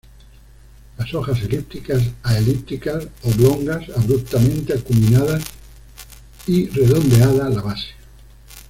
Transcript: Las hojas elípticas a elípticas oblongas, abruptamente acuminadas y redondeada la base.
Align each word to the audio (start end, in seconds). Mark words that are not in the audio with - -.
Las 0.97 1.13
hojas 1.13 1.39
elípticas 1.43 2.01
a 2.23 2.35
elípticas 2.35 3.07
oblongas, 3.21 3.87
abruptamente 3.95 4.73
acuminadas 4.73 5.43
y 6.47 6.65
redondeada 6.69 7.47
la 7.51 7.61
base. 7.61 7.89